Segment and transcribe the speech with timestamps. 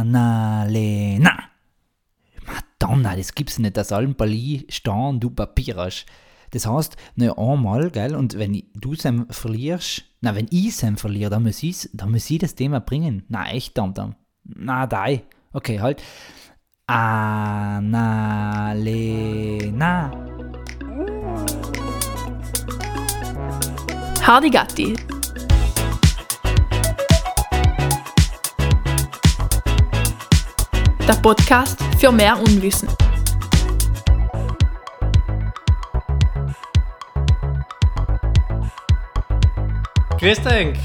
[0.00, 1.34] Annalena.
[2.46, 6.06] Madonna, das gibt's nicht, dass allen Bali stehen du Papier hast.
[6.50, 11.30] Das heißt, ne einmal, gell, und wenn du Sam verlierst, na, wenn ich Sam verliere,
[11.30, 13.24] dann muss ich, dann muss ich das Thema bringen.
[13.28, 14.14] Na, echt, dam, dam.
[14.44, 15.24] Na, dai.
[15.52, 16.02] Okay, halt.
[16.86, 18.12] Annalena.
[24.22, 24.94] Hardy Gatti.
[31.06, 32.88] Der Podcast für mehr Unwissen.
[40.18, 40.78] Grüß dich.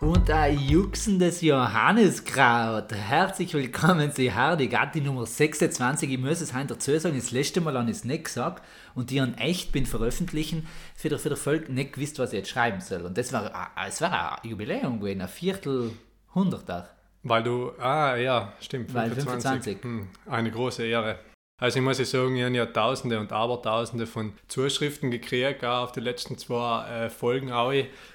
[0.00, 2.92] Und ein juxendes Johanneskraut.
[2.92, 6.10] Herzlich willkommen zu Hardy Gatti Nummer 26.
[6.10, 8.62] Ich muss es heute dazu sagen, das letzte Mal habe ich es nicht gesagt
[8.94, 12.40] und die an echt bin veröffentlichen, für das für der Volk nicht gewusst, was ich
[12.40, 13.00] jetzt schreiben soll.
[13.00, 15.92] Und das war, ah, es war ein Jubiläum gewesen, ein Viertel
[16.34, 16.90] Hundertag.
[17.24, 19.82] Weil du, ah ja, stimmt, Weil 25.
[19.82, 21.18] Hm, eine große Ehre.
[21.58, 25.84] Also ich muss ja sagen, ich habe ja Tausende und Abertausende von Zuschriften gekriegt, auch
[25.84, 27.72] auf die letzten zwei äh, Folgen auch.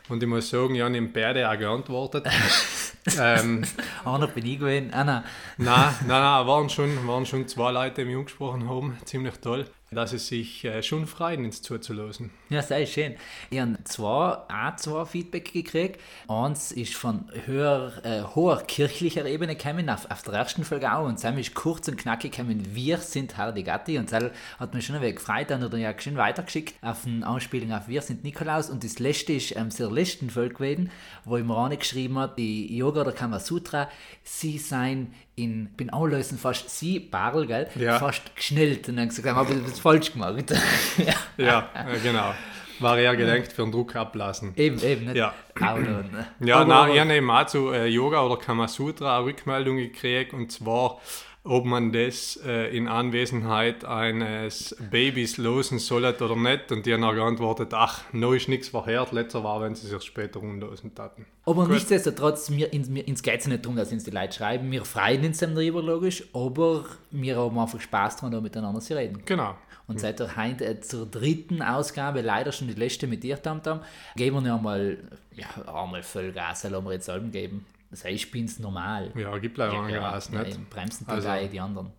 [0.09, 2.27] Und ich muss sagen, ich habe im beide auch geantwortet.
[3.19, 3.63] ähm,
[4.05, 5.23] Einer bin ich gewesen, ah, nein.
[5.57, 9.65] nein, nein, nein, waren schon, waren schon zwei Leute, die mich angesprochen haben, ziemlich toll,
[9.89, 12.29] dass es sich äh, schon freuen, ins zuzulassen.
[12.59, 13.15] Ja, sehr schön.
[13.51, 15.99] Ich habe zwei, auch zwei Feedback gekriegt.
[16.27, 21.05] Eins ist von höher, äh, hoher kirchlicher Ebene gekommen, auf, auf der ersten Folge auch.
[21.05, 23.99] Und Sam ist kurz und knackig gekommen, wir sind Hardy Gatti.
[23.99, 25.51] Und das hat mich schon ein wenig gefreut.
[25.51, 28.71] Dann hat er ja schön weitergeschickt auf eine Anspielung auf Wir sind Nikolaus.
[28.71, 30.91] Und das letzte ist ähm, zur letzten Folge gewesen,
[31.25, 33.89] wo ihm Rani geschrieben hat, die Yoga oder Kamasutra,
[34.23, 37.97] sie seien in, bin anlösen fast sie, Barl, gell, Ja.
[37.97, 38.89] fast geschnellt.
[38.89, 40.51] Und dann gesagt, habe ich das falsch gemacht.
[40.97, 41.13] ja.
[41.37, 42.33] Ja, äh, genau.
[42.79, 44.53] War ja gedenkt für den Druck ablassen.
[44.55, 45.33] Eben, eben, nicht Ja.
[45.61, 46.27] Auto, ne?
[46.39, 50.33] Ja, Aber- aber- ich habe eben auch zu äh, Yoga oder Kamasutra eine Rückmeldung gekriegt
[50.33, 50.99] und zwar,
[51.43, 56.71] ob man das äh, in Anwesenheit eines Babys losen solle oder nicht.
[56.71, 60.03] Und die haben auch geantwortet, ach, no ist nichts verkehrt, letzter war, wenn sie sich
[60.03, 61.25] später unlosen taten.
[61.45, 64.69] Aber nichtsdestotrotz, mir, in, mir, ins geht es nicht darum, dass uns die Leute schreiben.
[64.71, 68.95] Wir freuen uns dann darüber, logisch, aber wir haben einfach Spaß daran, da miteinander zu
[68.95, 69.21] reden.
[69.25, 69.55] Genau.
[69.89, 73.81] Und seit der heute äh, zur dritten Ausgabe, leider schon die letzte mit dir, Tamtam,
[74.15, 74.97] geben wir noch einmal,
[75.35, 77.65] ja, einmal Vollgas, lassen wir jetzt Alben geben.
[77.91, 79.11] Das heißt, ich bin's normal.
[79.15, 80.69] Ja, gibt leider einen Gas, ja, nicht?
[80.69, 81.91] bremsen die Also- drei, die anderen.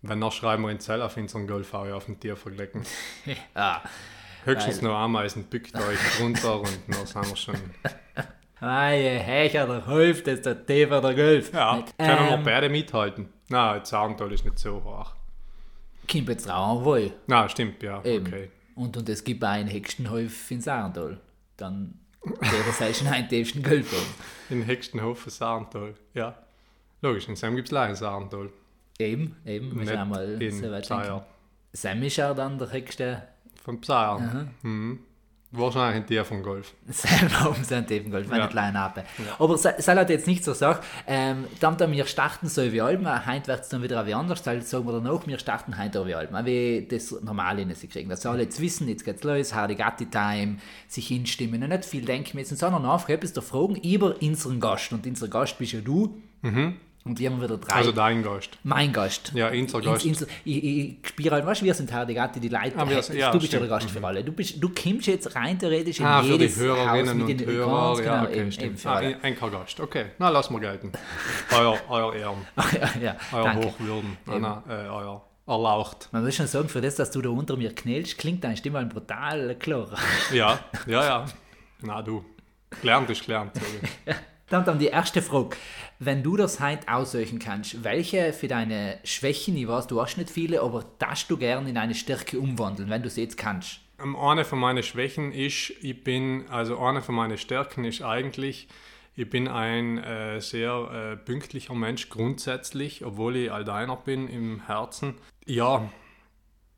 [0.00, 2.84] Wenn noch schreiben wir in Zell auf unseren Golf auch auf den Tier verglecken.
[3.54, 3.80] Ah,
[4.44, 7.56] Höchstens noch Ameisen, bückt euch drunter und dann sind wir schon.
[8.60, 11.52] je Hecher der Golf, das ist der Tefer der Golf.
[11.52, 13.28] Ja, können wir Ähm, beide mithalten.
[13.48, 15.14] Na, Abenteuer ist nicht so hoch.
[16.10, 17.12] Kommt jetzt auch wohl.
[17.26, 18.26] Na, stimmt, ja, Eben.
[18.26, 18.50] okay.
[18.74, 21.20] Und, und es gibt auch einen Hexenhof in Saarendal.
[21.56, 23.92] Dann der sei schon ein tiefsten Golf.
[24.50, 26.36] In Hextenhof ein Saarentol, ja.
[27.00, 28.52] Logisch, in Sam gibt es leider ein Saarentol.
[28.98, 31.22] Eben, eben, Nicht auch mal in so weit.
[31.72, 33.22] Sam ist ja dann der höchste
[33.62, 34.48] Von Pseier.
[34.62, 35.00] Mhm.
[35.50, 36.74] Wahrscheinlich ein Tier vom Golf.
[36.90, 38.46] Sam oben sein tiefen Golf, meine Ja.
[38.48, 39.04] kleine Ape.
[39.38, 43.06] Aber es soll halt jetzt nicht so sagen, ähm, dann, wir starten so wie Alben,
[43.26, 46.02] heute wird es dann wieder wie anders, dann sagen wir dann auch, wir starten heute
[46.02, 48.10] auch wie Alben, wie das normal in sie kriegen.
[48.10, 51.86] Das soll alle jetzt wissen, jetzt geht's los, Hardy Gatti Time, sich hinstimmen und nicht
[51.86, 54.92] viel denken müssen, sondern einfach etwas da fragen über unseren Gast.
[54.92, 56.20] Und unser Gast bist ja du.
[57.08, 57.74] Und wir haben wieder drei.
[57.74, 58.50] Also dein Gast.
[58.62, 59.32] mein Gast.
[59.34, 60.04] Ja, unser Gast.
[60.04, 62.74] Ins, ins, ich, ich spiele halt, weißt du, wir sind Hardy Gatti, die Leute.
[62.76, 63.68] Ah, wir- ja, du bist ja der.
[63.68, 64.22] Gast für alle.
[64.22, 67.28] Du, bist, du kommst jetzt rein theoretisch in Ah, für die jedes Haus Hörerinnen mit
[67.30, 67.94] und den Hörer.
[67.94, 68.80] ganz Ja, genau, okay, eben, eben stimmt.
[68.80, 69.80] für Ah, ein, ein Gast.
[69.80, 70.92] Okay, na, lass mal gelten.
[71.58, 72.46] euer, euer Ehren,
[72.80, 73.66] ja, ja, euer danke.
[73.66, 76.08] Hochwürden, nein, äh, euer Erlaucht.
[76.12, 78.78] Man muss schon sagen, für das, dass du da unter mir knellst, klingt deine Stimme
[78.80, 79.88] halt brutal klar.
[80.30, 81.26] Ja, ja, ja.
[81.80, 82.22] Na, du.
[82.82, 83.52] Gelernt ist gelernt.
[84.50, 85.56] Dann, dann die erste Frage.
[85.98, 90.30] Wenn du das heute aussuchen kannst, welche für deine Schwächen, ich weiß, du hast nicht
[90.30, 93.80] viele, aber darfst du gerne in eine Stärke umwandeln, wenn du sie jetzt kannst?
[94.00, 98.68] Ähm, Eine von meinen Schwächen ist, ich bin, also eine von meinen Stärken ist eigentlich,
[99.16, 105.14] ich bin ein äh, sehr äh, pünktlicher Mensch grundsätzlich, obwohl ich Aldeiner bin im Herzen.
[105.44, 105.90] Ja,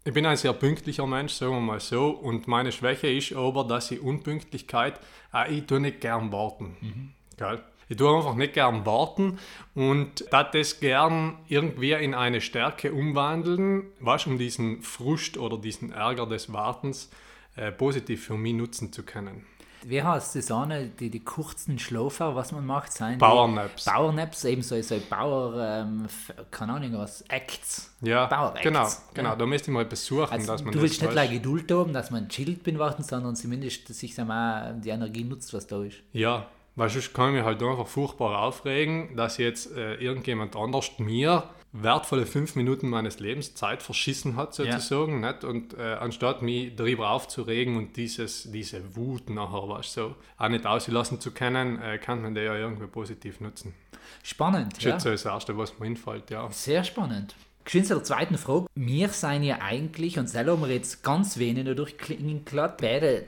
[0.02, 2.08] ich bin ein sehr pünktlicher Mensch, sagen wir mal so.
[2.08, 4.98] Und meine Schwäche ist aber, dass ich Unpünktlichkeit,
[5.34, 7.14] äh, ich tue nicht gern warten.
[7.40, 7.58] Gell?
[7.88, 9.38] Ich tue einfach nicht gern warten
[9.74, 15.90] und da das gern irgendwie in eine Stärke umwandeln, was um diesen Frust oder diesen
[15.90, 17.10] Ärger des Wartens
[17.56, 19.46] äh, positiv für mich nutzen zu können.
[19.82, 23.16] Wie heißt das eine, die, die kurzen Schlafer, was man macht, sein?
[23.16, 23.86] Powernaps.
[23.86, 26.06] Powernaps, eben so, so Power, ähm,
[26.50, 27.90] keine Ahnung was, Acts.
[28.02, 28.62] Ja, Power Acts.
[28.62, 29.30] genau, genau.
[29.30, 29.36] Ja.
[29.36, 32.10] Da müsste ich mal besuchen, Also, dass man du willst nicht gleich Geduld haben, dass
[32.10, 35.96] man chillt bin warten, sondern zumindest sich mal, die Energie nutzt, was da ist.
[36.12, 36.46] Ja,
[36.76, 41.44] Weil sonst kann ich mich halt einfach furchtbar aufregen, dass jetzt äh, irgendjemand anders mir
[41.72, 45.20] wertvolle fünf Minuten meines Lebens Zeit verschissen hat, sozusagen.
[45.20, 45.44] Nicht?
[45.44, 50.66] Und äh, anstatt mich darüber aufzuregen und dieses, diese Wut nachher, was so auch nicht
[50.66, 53.74] auslassen zu können, äh, kann man die ja irgendwie positiv nutzen.
[54.22, 54.72] Spannend.
[54.72, 56.50] Das ist jetzt so das Erste, was mir einfällt, ja.
[56.50, 57.34] Sehr spannend.
[57.64, 58.66] Geschwind zu der zweiten Frage.
[58.74, 63.24] Wir seien ja eigentlich, und selber haben wir jetzt ganz wenig nur durchklingen gelassen, beide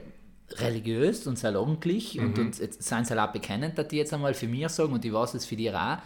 [0.51, 4.69] religiös und sehr ordentlich und, und sie auch bekennend, dass die jetzt einmal für mich
[4.69, 5.97] sagen und ich weiß es für die auch.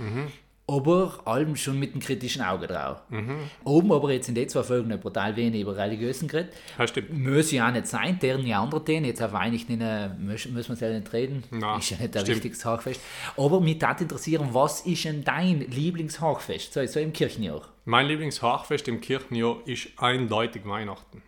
[0.69, 3.01] Aber allem schon mit einem kritischen Auge drauf.
[3.63, 6.51] Oben aber jetzt in den zwei Folgen noch brutal wenig über Religiösen geredet.
[6.77, 7.17] Ja, stimmt.
[7.17, 9.05] Muss ja auch nicht sein, deren ja andere Themen.
[9.05, 11.45] Jetzt auf Weihnachten äh, müssen wir es ja nicht reden.
[11.51, 12.35] Nein, ist ja nicht der stimmt.
[12.35, 12.99] wichtigste Hochfest.
[13.37, 16.73] Aber mich würde interessieren, was ist denn dein Lieblingshochfest?
[16.73, 17.61] So, so im Kirchenjahr.
[17.85, 21.21] Mein Lieblingshochfest im Kirchenjahr ist eindeutig Weihnachten.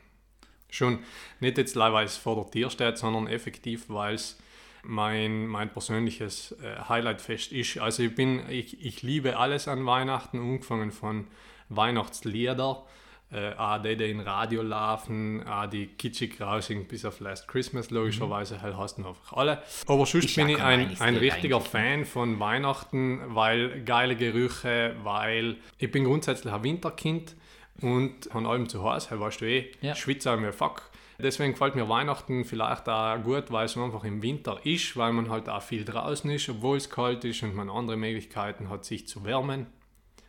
[0.69, 0.99] Schon
[1.39, 4.37] nicht jetzt leider, weil es vor der Tür steht, sondern effektiv, weil es
[4.83, 7.77] mein, mein persönliches äh, Highlightfest ist.
[7.79, 11.27] Also ich bin, ich, ich liebe alles an Weihnachten, angefangen von
[11.69, 12.83] Weihnachtslieder,
[13.31, 17.91] äh, auch die, die im Radio laufen, auch die kitschig raussingen, bis auf Last Christmas
[17.91, 19.61] logischerweise, halt hast du einfach alle.
[19.85, 25.57] Aber sonst ja bin ich ein, ein richtiger Fan von Weihnachten, weil geile Gerüche, weil
[25.77, 27.35] ich bin grundsätzlich ein Winterkind
[27.81, 29.95] und an allem zu Hause, weißt du eh, Ja.
[29.95, 30.89] schwitze auch mir fuck.
[31.21, 35.29] Deswegen gefällt mir Weihnachten vielleicht auch gut, weil es einfach im Winter ist, weil man
[35.29, 39.05] halt auch viel draußen ist, obwohl es kalt ist und man andere Möglichkeiten hat, sich
[39.07, 39.67] zu wärmen.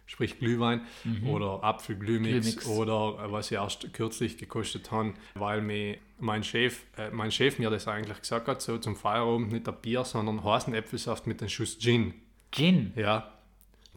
[0.06, 0.81] Sprich Glühwein
[1.25, 2.67] oder Apfelglühmix Glühmix.
[2.67, 7.61] oder äh, was ich erst kürzlich gekostet habe, weil mir mein Chef, äh, mein Chef
[7.61, 11.41] mir das eigentlich gesagt hat, so zum Feierabend nicht ein Bier, sondern heißen Äpfelsaft mit
[11.41, 12.14] einem Schuss Gin.
[12.50, 12.93] Gin.
[12.97, 13.31] Ja,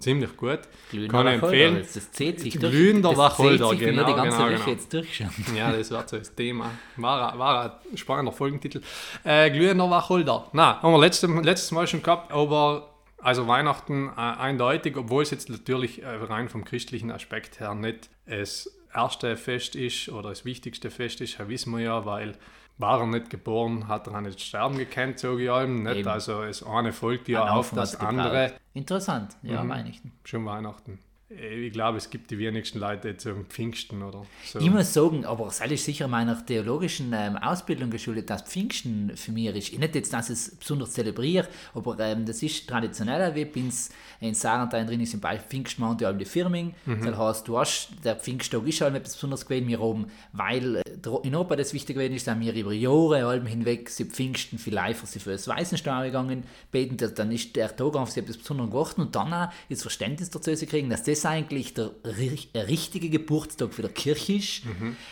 [0.03, 0.59] ziemlich gut.
[0.91, 1.77] Glühender Kann ich empfehlen.
[1.79, 2.71] Das, das zählt sich durch.
[2.71, 4.69] Glühender Wacholder, sich, wenn wir genau, die ganze genau, Woche genau.
[4.69, 5.29] jetzt durchschauen.
[5.55, 6.71] Ja, das war so das Thema.
[6.97, 8.81] War, ein- war ein spannender Folgentitel.
[9.23, 10.49] Äh, glühender Wacholder.
[10.53, 12.89] Na, haben wir letztes, letztes Mal schon gehabt, aber
[13.23, 18.09] also Weihnachten äh, eindeutig, obwohl es jetzt natürlich äh, rein vom christlichen Aspekt her nicht
[18.25, 22.35] das erste Fest ist oder das wichtigste Fest ist, wissen wir ja, weil
[22.77, 25.83] war er nicht geboren, hat er nicht sterben gekannt, sage ich allem.
[25.83, 25.97] Nicht?
[25.97, 26.07] Eben.
[26.09, 28.09] Also das eine folgt ja auf das hat's gebraucht.
[28.17, 28.53] andere.
[28.73, 29.69] Interessant, ja, Mhm.
[29.69, 30.11] Weihnachten.
[30.25, 30.99] Schon Weihnachten.
[31.39, 34.59] Äh, Ich glaube, es gibt die wenigsten Leute jetzt um Pfingsten oder so.
[34.59, 39.31] Ich muss sagen, aber das ist sicher meiner theologischen ähm, Ausbildung geschuldet, dass Pfingsten für
[39.31, 39.77] mich ist.
[39.79, 43.35] Nicht jetzt, dass ich es besonders zelebriere, aber ähm, das ist traditioneller.
[43.35, 43.71] Wie bin
[44.19, 46.73] in Sarenstein drin ist im Beispiel Pfingsten machen die die Firming.
[46.85, 50.83] Das heißt, du hast, der Pfingsttag ist halt etwas Besonderes gewesen, wir oben, weil äh,
[51.23, 54.77] in Europa das wichtig gewesen ist, dass wir über Jahre allem hinweg sie Pfingsten viel
[54.77, 58.69] eifer sie für das Weißenstau gegangen beten, dann ist der Tag auf sie etwas Besonderes
[58.69, 63.09] geworden und dann auch das Verständnis dazu zu kriegen, dass das eigentlich der äh, richtige
[63.09, 64.61] Geburtstag für der Kirche ist,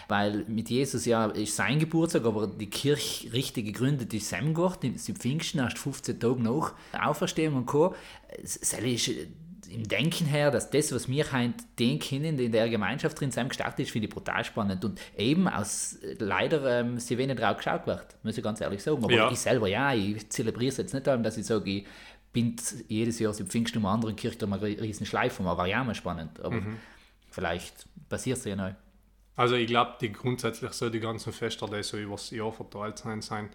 [0.07, 4.83] weil mit Jesus ja ist sein Geburtstag, aber die Kirche richtig gegründet ist sein Gott,
[4.83, 7.95] im Pfingsten erst 15 Tage nach Auferstehung und Co.
[8.41, 9.27] Ist äh,
[9.73, 13.79] im Denken her, dass das, was wir heute denken, in der Gemeinschaft drin sein gestartet
[13.85, 14.83] ist, finde ich brutal spannend.
[14.83, 18.83] Und eben aus äh, leider ähm, sehr wenig drauf geschaut wird, muss ich ganz ehrlich
[18.83, 19.01] sagen.
[19.03, 19.31] Aber Ja.
[19.31, 21.85] ich selber ja, ich zelebriere es jetzt nicht darum, dass ich sage, ich
[22.33, 22.55] bin
[22.87, 25.65] jedes Jahr im Pfingsten um eine andere Kirche da mal einen riesen Schleif um, aber
[25.67, 26.39] ja mal spannend.
[26.39, 26.77] Aber Mhm.
[27.29, 28.73] vielleicht passiert es ja neu.
[29.35, 33.21] Also ich glaube, die grundsätzlich so die ganzen Feste, die so übers Jahr verteilt sein,
[33.21, 33.49] sein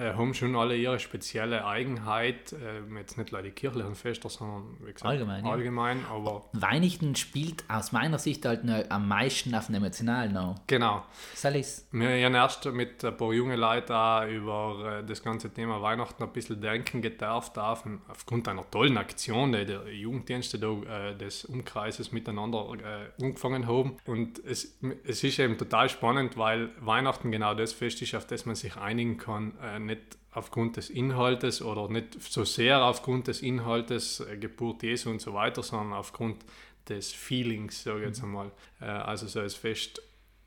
[0.00, 2.52] äh, haben schon alle ihre spezielle Eigenheit.
[2.52, 5.50] Äh, jetzt nicht nur die kirchlichen Feste, sondern gesagt, Allgemein, ja.
[5.50, 10.60] allgemein aber Weihnachten spielt aus meiner Sicht halt noch am meisten auf den emotionalen noch.
[10.66, 11.04] genau.
[11.34, 11.86] Soll ich's?
[11.92, 16.22] Wir haben erst mit ein paar jungen Leuten auch über äh, das ganze Thema Weihnachten
[16.22, 21.44] ein bisschen denken gedarf, darf, aufgrund einer tollen Aktion, die die Jugenddienste da, äh, des
[21.44, 22.72] Umkreises miteinander
[23.18, 23.96] äh, angefangen haben.
[24.06, 28.46] Und es, es ist eben total spannend, weil Weihnachten genau das Fest ist, auf das
[28.46, 33.42] man sich einigen kann, äh, nicht aufgrund des Inhaltes oder nicht so sehr aufgrund des
[33.42, 36.44] Inhaltes, äh, Geburt Jesu und so weiter, sondern aufgrund
[36.88, 38.50] des Feelings, sage ich jetzt einmal.
[38.80, 40.02] Äh, also so das Fest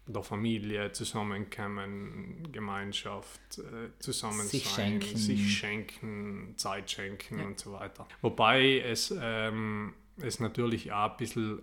[0.06, 5.18] der Familie zusammenkommen, Gemeinschaft, äh, zusammen Sich sein, schenken.
[5.18, 8.06] sich schenken, Zeit schenken und so weiter.
[8.22, 11.62] Wobei es, ähm, es natürlich auch ein bisschen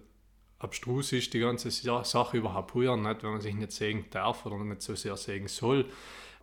[0.59, 4.45] abstrus ist, die ganze Sa- Sache überhaupt früher nicht, wenn man sich nicht sehen darf
[4.47, 5.87] oder nicht so sehr sehen soll.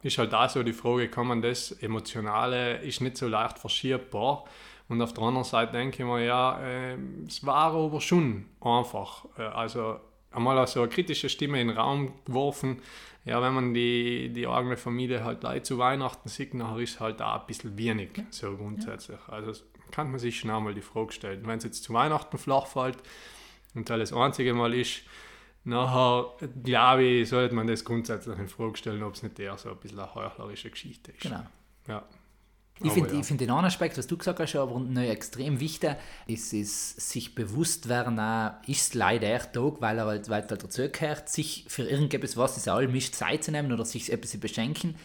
[0.04, 4.46] Ist halt da so die Frage, kann man das Emotionale, ist nicht so leicht verschiebbar.
[4.90, 9.26] Und auf der anderen Seite denke ich mir, ja, äh, es war aber schon einfach.
[9.38, 10.00] Äh, also
[10.32, 12.82] einmal so eine kritische Stimme in den Raum geworfen.
[13.26, 17.22] Ja, wenn man die, die eigene Familie halt gleich zu Weihnachten sieht, nachher ist halt
[17.22, 19.20] auch ein bisschen wenig, so grundsätzlich.
[19.28, 21.46] Also das kann man sich schon einmal die Frage stellen.
[21.46, 22.98] Wenn es jetzt zu Weihnachten flach fällt
[23.76, 25.02] und das einzige Mal ist,
[25.68, 26.34] nachher
[26.64, 29.78] glaube ich, sollte man das grundsätzlich in Frage stellen, ob es nicht eher so ein
[29.78, 31.22] bisschen eine heuchlerische Geschichte ist.
[31.22, 31.44] Genau.
[31.88, 32.04] Ja.
[32.84, 33.24] Ich finde ja.
[33.24, 35.96] find den anderen Aspekt, was du gesagt hast, aber noch extrem wichtig,
[36.28, 40.44] ist, ist sich bewusst werden, auch, ist es leider der Tag, weil er halt, weil
[40.44, 44.12] er halt dazugehört, sich für irgendetwas, was es all mischt, Zeit zu nehmen oder sich
[44.12, 44.96] etwas zu beschenken.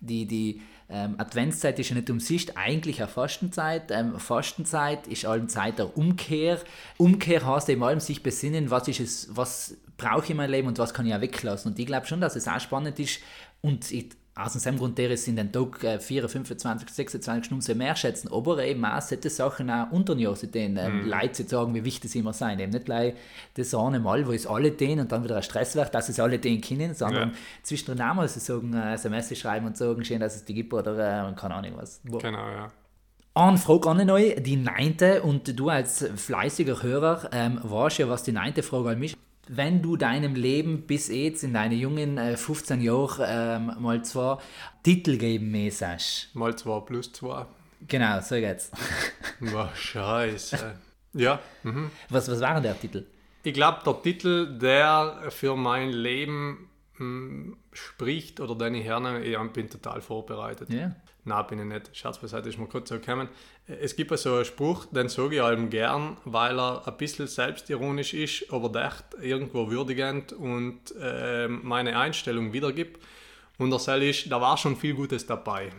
[0.00, 0.60] Die, die
[0.90, 3.90] ähm, Adventszeit ist ja nicht umsonst eigentlich eine Fastenzeit.
[3.90, 6.58] Ähm, Fastenzeit ist allem Zeit der Umkehr.
[6.98, 10.68] Umkehr heißt eben allem sich besinnen, was ist es, was brauche ich in meinem Leben
[10.68, 11.70] und was kann ich auch weglassen.
[11.70, 13.20] Und ich glaube schon, dass es auch spannend ist
[13.62, 17.78] und ich, aus dem Grund, der es in den Tag äh, 4, 25, 26 Stunden
[17.78, 21.32] mehr schätzen, aber eben auch solche Sachen auch unter den Jahren zu tun, ähm, Leute
[21.32, 22.58] zu sagen, wie wichtig sie immer sein.
[22.58, 23.14] Eben nicht gleich
[23.54, 26.18] das eine Mal, wo es alle tun und dann wieder ein Stress wird, dass es
[26.18, 27.34] alle tun können, sondern Ja.
[27.62, 30.72] zwischendrin auch mal so sagen, äh, SMS schreiben und sagen, schön, dass es die gibt
[30.72, 30.92] oder
[31.28, 32.00] äh, keine Ahnung was.
[32.04, 32.70] Wo- Genau, ja.
[33.34, 38.22] eine Frage an euch, die neunte, und du als fleißiger Hörer ähm, weißt ja, was
[38.22, 39.18] die neunte Frage an mich ist.
[39.48, 44.38] Wenn du deinem Leben bis jetzt in deinen jungen äh, 15 Jahren ähm, mal zwei
[44.82, 46.34] Titel geben müsstest.
[46.34, 47.46] Mal 2 plus 2.
[47.88, 48.70] Genau, so geht's.
[49.40, 50.74] War scheiße.
[51.14, 51.40] ja.
[51.64, 51.90] Mhm.
[52.08, 53.04] Was, was war der Titel?
[53.42, 56.68] Ich glaube, der Titel, der für mein Leben
[57.72, 60.70] spricht oder den ich hernehme, ich bin total vorbereitet.
[60.70, 60.94] Ja.
[61.24, 61.96] Nein, bin ich nicht.
[61.96, 63.28] Scherz beiseite, ist mir kurz so gekommen.
[63.66, 68.12] Es gibt so einen Spruch, den sage ich allem gern, weil er ein bisschen selbstironisch
[68.14, 73.00] ist, aber echt irgendwo würdigend und ähm, meine Einstellung wiedergibt.
[73.58, 75.70] Und der Sell ist, da war schon viel Gutes dabei.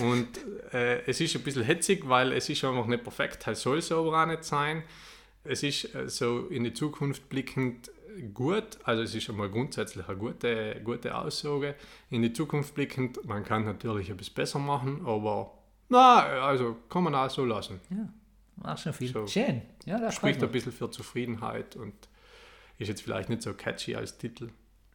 [0.00, 0.28] Und
[0.72, 4.00] äh, es ist ein bisschen hetzig, weil es ist einfach nicht perfekt, es soll so
[4.00, 4.82] aber auch nicht sein.
[5.44, 7.90] Es ist äh, so in die Zukunft blickend
[8.34, 11.74] gut, also es ist einmal grundsätzlich eine gute, gute Aussage.
[12.10, 15.52] In die Zukunft blickend, man kann natürlich etwas besser machen, aber
[15.88, 17.80] na, also kann man auch so lassen.
[17.90, 18.08] Ja,
[18.56, 19.12] war schon viel.
[19.12, 19.26] So.
[19.26, 19.62] Schön.
[19.84, 21.94] Ja, das Spricht ein bisschen für Zufriedenheit und
[22.78, 24.50] ist jetzt vielleicht nicht so catchy als Titel.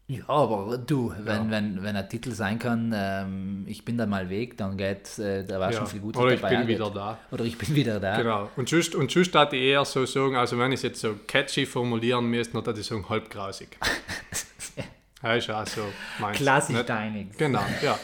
[0.07, 1.49] Ja, aber du, wenn, Ja.
[1.49, 5.43] wenn, wenn ein Titel sein kann, ähm, ich bin da mal weg, dann geht, äh,
[5.43, 5.79] da war Ja.
[5.79, 6.55] schon viel Gutes Oder ich dabei.
[6.57, 7.17] bin auch wieder da.
[7.31, 8.17] Oder ich bin wieder da.
[8.21, 8.49] Genau.
[8.55, 11.15] Und sonst, und sonst hatte ich eher so sagen, also wenn ich es jetzt so
[11.25, 13.69] catchy formulieren müsste, dann würde ich sagen, halb grausig.
[15.23, 15.81] ja, ist auch so
[16.19, 16.37] meins.
[16.37, 17.35] Klassisch Nicht- deinig.
[17.37, 17.97] Genau, ja.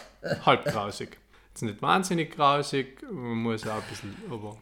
[0.46, 1.18] Halb grausig.
[1.50, 4.58] Jetzt nicht wahnsinnig grausig, man muss auch ein bisschen, aber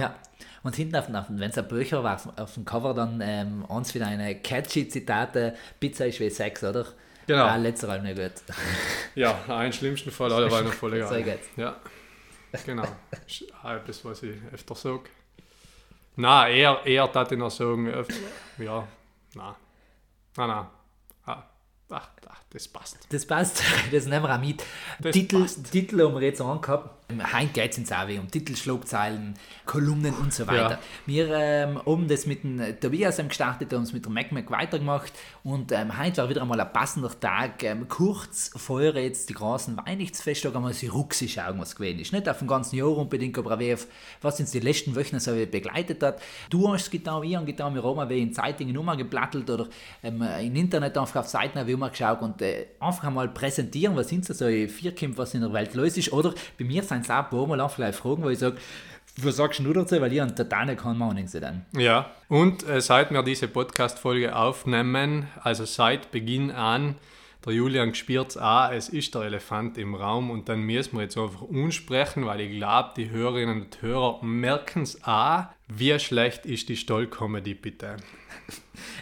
[0.00, 0.14] Ja.
[0.62, 3.64] Und hinten auf, auf wenn es ein Bücher war, auf, auf dem Cover dann ähm,
[3.68, 6.84] eins wieder eine catchy Zitate, Pizza ist wie Sex, oder?
[6.84, 6.92] Genau.
[7.46, 8.32] Ja, letzter Mal nicht gut.
[9.14, 11.22] ja, einen schlimmsten Fall, alle waren noch voll So egal.
[11.22, 11.48] geht's.
[11.56, 11.76] Ja,
[12.66, 12.86] genau.
[13.64, 15.04] Etwas, was ich öfter sage.
[16.16, 18.14] Nein, eher, eher das ich noch sagen, öfter,
[18.58, 18.86] ja,
[19.34, 19.54] nein.
[20.36, 20.66] Nein, nein.
[21.24, 21.42] Ah,
[21.90, 22.98] ach, ach, das passt.
[23.10, 24.62] Das passt, das nehmen wir auch mit.
[25.00, 25.70] Das Titel, passt.
[25.70, 27.01] Titel wir jetzt angehabt.
[27.20, 29.34] Heute geht es ins AW um Titel, Schlagzeilen,
[29.66, 30.70] Kolumnen und so weiter.
[30.70, 30.78] Ja.
[31.06, 35.12] Wir ähm, haben das mit dem Tobias ähm, gestartet, haben es mit dem MacMac weitergemacht
[35.42, 37.62] und ähm, heute war wieder einmal ein passender Tag.
[37.62, 42.12] Ähm, kurz vor jetzt die großen Weihnachtsfesttage haben wir sie ruckig schauen, was gewesen ist.
[42.12, 43.86] Nicht auf dem ganzen Jahr unbedingt, aber auch auf,
[44.20, 46.20] was uns die letzten Wochen so begleitet hat.
[46.50, 49.68] Du hast es getan, ich habe getan, wir haben auch in Zeitungen umgeplattelt oder
[50.02, 54.08] ähm, im Internet einfach auf Seiten haben wir umgeschaut und äh, einfach einmal präsentieren, was
[54.08, 56.12] sind so so Vierkämpfe, was in der Welt los ist.
[56.12, 58.56] Oder bei mir sind es auch ein paar Mal auch vielleicht Fragen, wo ich sage,
[59.16, 61.66] was sagst du dazu, weil ich an total keine Meinung zu dann.
[61.76, 66.96] Ja, und äh, seit wir diese Podcast-Folge aufnehmen, also seit Beginn an,
[67.44, 71.02] der Julian spürt es auch, es ist der Elefant im Raum und dann müssen wir
[71.02, 76.46] jetzt einfach unsprechen, weil ich glaube, die Hörerinnen und Hörer merken es auch, wie schlecht
[76.46, 77.96] ist die Stoll-Comedy bitte.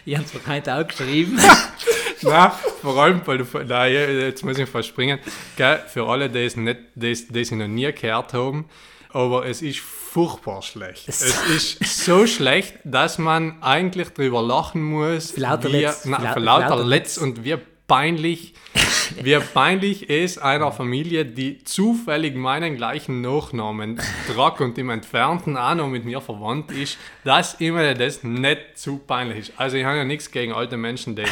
[0.05, 1.39] Ich habe es mir heute auch geschrieben.
[2.29, 2.51] Nein,
[2.81, 5.19] vor allem, weil du, nein, jetzt muss ich fast springen,
[5.57, 8.65] gell, für alle, die es, nicht, die, es- die es noch nie gehört haben,
[9.13, 11.07] aber es ist furchtbar schlecht.
[11.07, 16.05] Es ist so schlecht, dass man eigentlich drüber lachen muss, Für lauter wie, Letz.
[16.05, 18.53] na, lauter lauter Letz und wie peinlich,
[19.21, 23.99] wie peinlich es einer Familie, die zufällig meinen gleichen Nachnamen
[24.33, 28.97] tragt und im Entfernten auch noch mit mir verwandt ist, dass immer das nicht zu
[28.97, 29.53] peinlich ist.
[29.57, 31.23] Also ich habe ja nichts gegen alte Menschen, die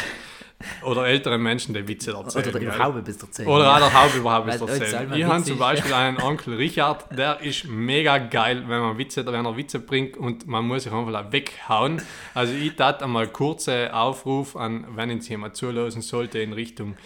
[0.82, 2.48] oder ältere Menschen, die Witze erzählen.
[2.48, 2.78] Oder der?
[2.78, 3.46] Haube bis 10.
[3.46, 5.12] Oder auch der Haupt überhaupt soll erzählen.
[5.14, 9.44] Ich habe zum Beispiel einen Onkel Richard, der ist mega geil, wenn man Witze, wenn
[9.44, 12.02] er Witze bringt und man muss sich einfach weghauen.
[12.34, 16.96] Also ich tat einmal kurze Aufruf an, wenn uns jemand zulassen sollte in Richtung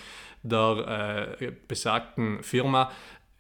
[0.45, 2.91] der äh, besagten Firma.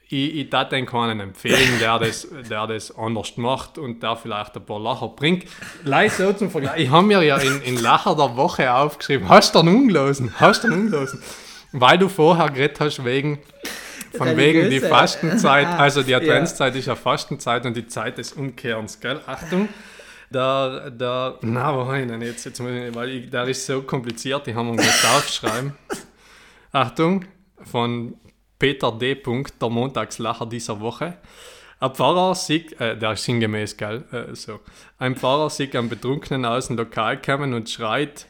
[0.08, 4.54] Ich, ich tat den keinen empfehlen, der das, der das anders macht und der vielleicht
[4.56, 5.46] ein paar Lacher bringt.
[5.82, 6.82] Leise so zum Vergleich.
[6.82, 10.32] Ich habe mir ja in, in Lacher der Woche aufgeschrieben, hast du einen umgelosen?
[10.38, 11.22] Hast du einen umgelosen?
[11.72, 13.40] Weil du vorher geredet hast wegen
[14.16, 14.88] von wegen die Religiöse.
[14.88, 16.18] Fastenzeit, also die ja.
[16.18, 19.20] Adventszeit ist ja Fastenzeit und die Zeit des Umkehrens, gell?
[19.26, 19.68] Achtung,
[20.30, 22.44] der, der, na, wo ich denn jetzt?
[22.44, 25.74] jetzt ich, weil ich, der ist so kompliziert, die haben wir nicht aufschreiben.
[26.72, 27.24] Achtung,
[27.64, 28.14] von
[28.64, 29.14] Peter D.
[29.14, 31.18] Punkt, der Montagslacher dieser Woche.
[31.80, 34.04] Ein Pfarrer sieht, äh, der ist sinngemäß, gell?
[34.10, 34.60] Äh, so.
[34.96, 38.24] Ein Pfarrer sieht einen Betrunkenen aus dem Lokal kommen und schreit: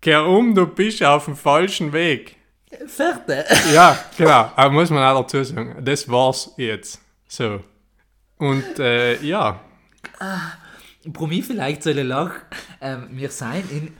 [0.00, 2.36] Kehr um, du bist auf dem falschen Weg.
[2.86, 3.44] Fertig.
[3.74, 4.50] Ja, genau.
[4.56, 5.76] Aber muss man auch dazu sagen.
[5.84, 7.02] Das war's jetzt.
[7.28, 7.60] So.
[8.38, 9.60] Und äh, ja,
[11.12, 12.40] Promi vielleicht soll ich lachen.
[12.80, 13.96] Ähm, wir sind in.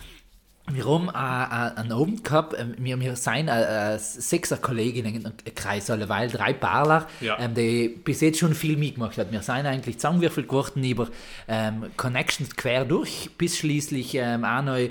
[0.72, 5.54] Wir haben äh, einen Abend gehabt, ähm, wir, wir sind äh, äh, sechser Kolleginnen im
[5.54, 7.38] Kreis, weil drei Paarler, Ja.
[7.38, 9.30] ähm, die bis jetzt schon viel mitgemacht hat.
[9.30, 11.08] Wir sind eigentlich zusammengewürfelt geworden über
[11.48, 14.90] ähm, Connections quer durch, bis schließlich ähm, auch noch, äh,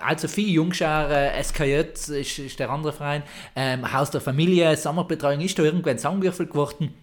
[0.00, 3.24] allzu viele Jungschar, äh, SKJ ist, ist der andere Verein,
[3.56, 6.94] ähm, Haus der Familie, Sommerbetreuung ist da irgendwann zusammengewürfelt geworden.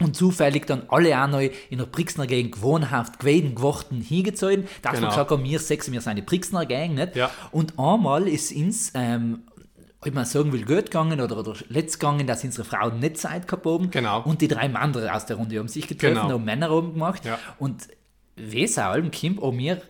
[0.00, 4.68] Und zufällig dann alle auch noch in der Brixner Gang gewohnhaft gewesen, geworden, hingezogen.
[4.82, 5.02] Dass Genau.
[5.06, 7.16] wir gesagt haben, wir sechs, wir sind eine Brixner Gang, nicht?
[7.16, 7.30] Ja.
[7.50, 9.40] Und einmal ist uns, ähm,
[10.00, 13.48] ob man sagen will, gut gegangen oder, oder letzt gegangen, dass unsere Frauen nicht Zeit
[13.48, 13.90] gehabt haben.
[13.90, 14.22] Genau.
[14.22, 16.30] Und die drei Männer aus der Runde haben sich getroffen, Genau.
[16.30, 17.24] haben Männer oben gemacht.
[17.24, 17.36] Ja.
[17.58, 17.88] Und
[18.36, 19.82] auch allem kommt, haben wir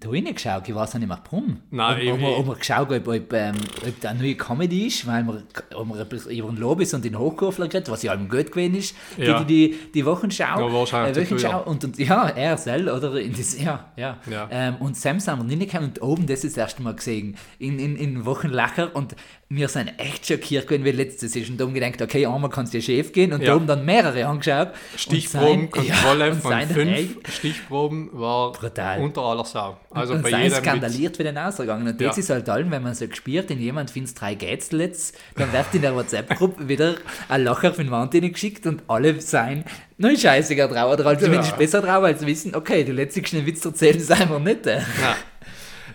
[0.00, 1.58] da reingeschaut, ich weiß auch nicht mehr warum.
[1.70, 3.54] Nein, haben, haben, wir, ich- haben wir geschaut, ob, ob, ähm,
[3.86, 5.42] ob da eine neue Comedy ist, weil wir,
[5.78, 8.94] haben wir über den Lobis und den Hochkofler geredet, was ja allem gut gewesen ist,
[9.18, 9.42] Ja.
[9.42, 10.44] die, die, die Wochenschau.
[10.66, 12.54] Ja, wahrscheinlich äh, Wochenschau und, und ja, er
[12.96, 13.20] oder?
[13.20, 14.16] In das, ja, ja.
[14.30, 14.48] Ja.
[14.50, 17.78] Ähm, und Sam sind wir reingekommen und oben, das ist das erste Mal gesehen, in,
[17.78, 19.14] in, in Wochenlacher und
[19.50, 22.48] wir sind echt schockiert gewesen, wie letztes ist und da haben wir gedacht, okay, einmal
[22.48, 23.48] kann es dir schief gehen und Ja.
[23.48, 24.68] da haben dann mehrere angeschaut.
[24.96, 29.00] Stichprobenkontrolle und von fünf Stichproben war Brutal.
[29.00, 29.76] unter aller Sau.
[29.94, 31.86] Also und bei sei skandaliert wie den ausgegangen.
[31.88, 32.20] Und das Ja.
[32.20, 35.82] ist halt allem, wenn man so gespielt, in jemand findet drei Gätzlets, dann wird in
[35.82, 36.94] der WhatsApp-Gruppe wieder
[37.28, 39.64] ein Lacher von Wand geschickt und alle sein
[39.98, 43.96] noch scheißiger drauf oder halt zumindest besser drauf, als wissen, okay, die letzten Witz erzählen
[43.96, 44.66] ist einfach nicht.
[44.66, 44.78] Äh.
[45.00, 45.14] Nein.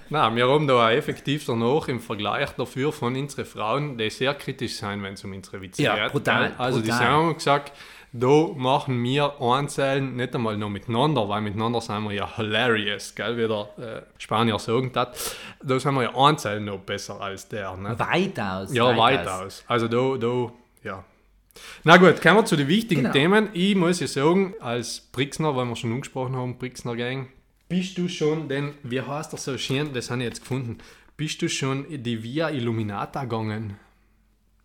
[0.10, 4.34] Nein, wir haben da auch effektiv danach im Vergleich dafür von unseren Frauen, die sehr
[4.36, 6.14] kritisch sein, wenn es um unsere Witze Ja, geht.
[6.14, 6.54] brutal?
[6.58, 7.08] Also die brutal.
[7.08, 7.74] haben gesagt,
[8.14, 13.38] da machen wir Einzeln nicht einmal noch miteinander, weil miteinander sind wir ja hilarious, gell,
[13.38, 15.18] wie der äh, Spanier sagen hat.
[15.62, 17.76] Da sind wir ja Einzeln noch besser als der.
[17.76, 17.98] Ne?
[18.00, 18.74] Weitaus.
[18.74, 19.64] Ja, weitaus.
[19.68, 20.52] Also da, da,
[20.84, 21.04] ja.
[21.84, 23.14] Na gut, kommen wir zu den wichtigen Genau.
[23.14, 23.50] Themen.
[23.54, 27.28] Ich muss ja sagen, als Brixner, weil wir schon angesprochen haben, Brixner Gang,
[27.70, 30.78] bist du schon, denn wie heißt das so schön, das habe ich jetzt gefunden,
[31.18, 33.78] bist du schon die Via Illuminata gegangen?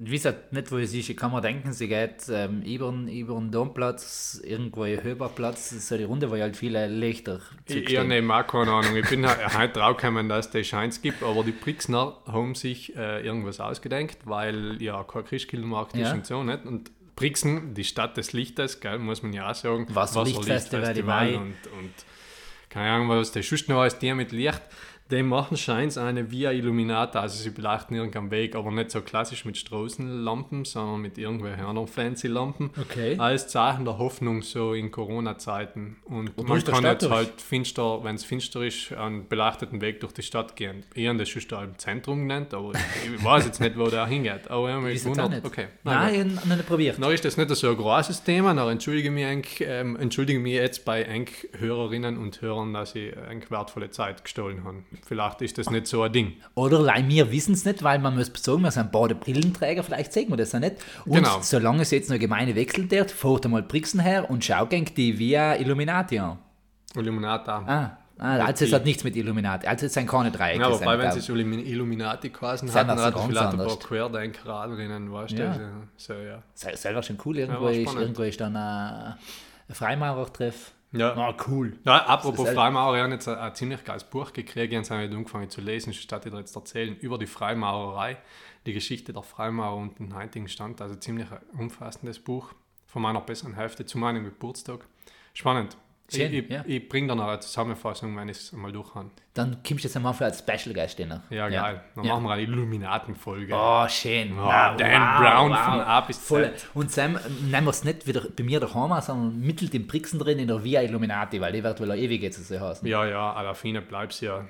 [0.05, 1.09] Weiß halt nicht, wo es ist.
[1.11, 5.71] Ich kann mir denken, sie geht ähm, über, den- über den Domplatz, irgendwo ein Höberplatz,
[5.87, 8.97] so die Runde, wo halt viele Lichter Ich, nehme auch keine Ahnung.
[8.97, 13.25] Ich bin he- heute draufgekommen, dass es Scheins gibt, aber die Brixner haben sich äh,
[13.25, 16.13] irgendwas ausgedenkt, weil ja kein Christkindlmarkt ist Ja.
[16.15, 16.65] und so, nicht?
[16.65, 19.87] Und Brixen, die Stadt des Lichtes, gell, muss man ja auch sagen.
[19.95, 21.37] Wasserlichtfestival im Mai.
[21.37, 21.93] und, und
[22.71, 24.63] keine Ahnung, was der sonst noch als die mit Licht.
[25.13, 29.45] Die machen scheint eine Via Illuminata, also sie beleuchten irgendeinen Weg, aber nicht so klassisch
[29.45, 32.71] mit Straßenlampen, sondern mit irgendwelchen anderen fancy Lampen.
[32.81, 33.19] Okay.
[33.19, 35.97] Als Zeichen der Hoffnung so in Corona-Zeiten.
[36.07, 37.13] Und man durch die kann jetzt durch?
[37.13, 40.83] halt finster, wenn es finster ist, einen beleuchteten Weg durch die Stadt gehen.
[40.95, 44.07] Ich habe das schon da im Zentrum genannt, aber ich, weiß jetzt nicht, wo der
[44.07, 44.51] hingeht.
[44.51, 45.45] Aber ich habe mich gewundert.
[45.45, 45.65] Okay.
[45.65, 45.71] Gut.
[45.85, 46.97] Nein, ich habe noch nicht probiert.
[46.99, 50.55] Na ist das nicht so ein großes Thema, na entschuldige mich, eigentlich, ähm, entschuldige mich
[50.55, 51.05] jetzt bei
[51.59, 54.79] Hörerinnen und Hörern, dass ich eng wertvolle Zeit gestohlen habe.
[55.05, 56.35] Vielleicht ist das nicht so ein Ding.
[56.55, 60.13] Oder leih wir wissen es nicht, weil man muss sagen, wir sind beide Brillenträger, vielleicht
[60.13, 60.77] sehen wir das ja nicht.
[61.05, 61.41] Und Genau.
[61.43, 65.19] solange es jetzt noch Gemeinde wechselt wird, fährt einmal Brixen her und schau gegen die
[65.19, 66.39] Via Illuminati an.
[66.95, 67.65] Illuminata.
[67.67, 69.67] Ah, ah also es hat nichts mit Illuminati.
[69.67, 70.63] Also es sind keine Dreiecke.
[70.63, 73.81] Ja, wobei, wenn sie Illuminati quasi hatten, das hatten ganz vielleicht ein paar anders.
[73.81, 75.53] Querdenker-Adrinnen, weißt Ja.
[75.53, 75.71] du?
[75.97, 76.43] So, ja.
[76.55, 77.39] Selber schon cool.
[77.39, 79.15] Irgendwo, war ist, irgendwo ist dann ein,
[79.69, 80.73] ein Freimaurer-Treff.
[80.93, 81.15] Ja.
[81.15, 81.79] Ah, cool.
[81.85, 85.49] Ja, apropos Freimaurer, ich habe jetzt ein, ein ziemlich geiles Buch gekriegt, und habe angefangen
[85.49, 88.19] zu lesen, statt dir jetzt erzählen, über die Freimaurerei,
[88.67, 90.81] die Geschichte der Freimaurer und den heutigen Stand.
[90.81, 92.53] Also ziemlich ein umfassendes Buch
[92.87, 94.87] von meiner besseren Hälfte zu meinem Geburtstag.
[95.33, 95.77] Spannend.
[96.17, 96.63] Schön, ich ja.
[96.67, 99.11] ich bringe dann noch eine Zusammenfassung, wenn ich es einmal durch habe.
[99.35, 101.13] Dann kommst du jetzt einmal für als Special Guest hin.
[101.31, 101.81] Ja, geil.
[101.95, 102.13] Dann Ja.
[102.15, 103.55] machen wir eine Illuminatenfolge.
[103.55, 104.33] Oh, schön.
[104.39, 104.47] Oh,
[104.77, 104.77] Dan
[105.23, 106.27] Brown von A bis Z.
[106.27, 106.53] Voll.
[106.75, 107.19] Und Sam,
[107.51, 110.63] nehmen wir es nicht wieder bei mir daheim, sondern mittelt im Brixen drin in der
[110.63, 112.87] Via Illuminati, weil die wird wohl ewig jetzt so heißen.
[112.87, 114.45] Ja, ja, à la fine bleibst ja.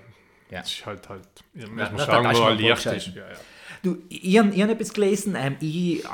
[0.50, 0.60] Ja.
[0.60, 1.22] Das ist halt halt.
[1.54, 2.96] Ja, Ja, muss man schauen, darfst wo er vorstellen.
[2.96, 3.06] ist.
[3.14, 3.36] Ja, ja.
[3.82, 6.04] Du, ich habe hab etwas gelesen, ähm, ich,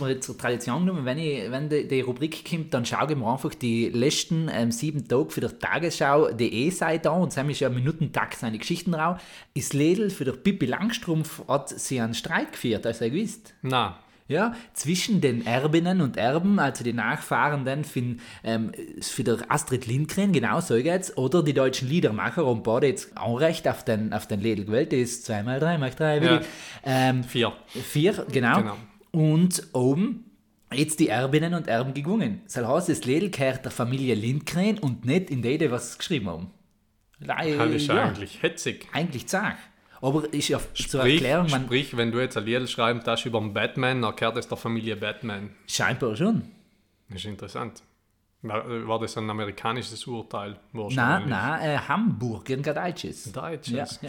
[0.00, 3.26] mir zur Tradition genommen, wenn, ich, wenn die, die Rubrik kommt, dann schaue ich mir
[3.26, 7.68] einfach die letzten ähm, sieben Tage für die Tagesschau.de Seite an und Sam ist ja
[7.68, 9.20] im Minutentakt seine Geschichten raus.
[9.54, 13.54] Ist Lädel für der Pippi Langstrumpf hat sie einen Streit geführt, als er gewusst.
[13.62, 13.98] Na,
[14.30, 20.30] Ja, zwischen den Erbinnen und Erben, also die Nachfahrenden von, ähm, für der Astrid Lindgren,
[20.32, 24.40] genau so geht's, oder die deutschen Liedermacher haben beide jetzt Anrecht auf den, auf den
[24.40, 26.40] Lädel gewählt, das ist zweimal drei, mal drei, Ja.
[26.40, 26.44] wie,
[26.84, 27.52] ähm, vier.
[27.66, 28.58] vier, genau.
[28.58, 28.76] Genau.
[29.10, 30.24] Und oben
[30.72, 32.42] Jetzt die Erbinnen und Erben gewungen.
[32.46, 36.28] Soll heißen, das Lädel gehört der Familie Lindgren und nicht in die, die was geschrieben
[36.28, 36.50] haben.
[37.18, 38.86] Lei- Das ist ja, eigentlich hetzig.
[38.92, 39.56] eigentlich zack.
[40.02, 43.26] Aber ist ja zur Sprich, Erklärung, man, sprich, wenn du jetzt ein Lied schreiben darfst
[43.26, 45.50] über einen Batman, dann gehört es der Familie Batman.
[45.66, 46.42] scheinbar schon.
[47.08, 47.82] Das ist interessant.
[48.42, 50.58] War, war das ein amerikanisches Urteil?
[50.72, 53.30] Nein, nein, äh, Hamburg, irgendein deutsches.
[53.30, 53.98] Deutsches.
[54.00, 54.08] Ja,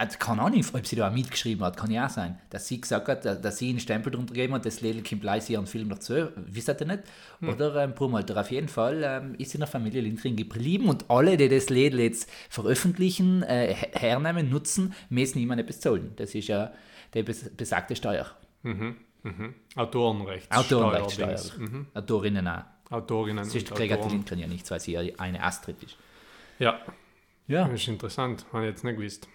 [0.00, 2.38] Also, keine Ahnung, ob sie da auch mitgeschrieben hat, kann ja auch sein.
[2.48, 5.20] Dass sie gesagt hat, dass dass sie einen Stempel drunter gegeben hat, das Lädel kommt
[5.20, 7.00] gleich ihren Film noch zu, wisst ihr nicht?
[7.40, 7.48] Hm.
[7.50, 8.40] Oder ähm, Brumhalter.
[8.40, 11.68] Auf jeden Fall ähm, ist sie in der Familie Lindgren geblieben und alle, die das
[11.68, 16.12] Lädel jetzt veröffentlichen, äh, her- hernehmen, nutzen, müssen niemand etwas zahlen.
[16.16, 16.72] Das ist ja
[17.12, 18.26] die bes besagte Steuer.
[19.76, 20.50] Autorenrecht.
[20.50, 21.36] Autorenrechtssteuer.
[21.38, 21.86] Steuerdings.
[21.94, 22.62] Autorinnen auch.
[22.90, 24.08] Autorinnen kriegt die.
[24.08, 25.96] Lindgren ja nichts, weil sie ja eine Astrid ist.
[26.58, 26.80] Ja,
[27.48, 27.68] Ja.
[27.68, 28.46] das ist interessant.
[28.52, 29.28] Habe ich jetzt nicht gewusst.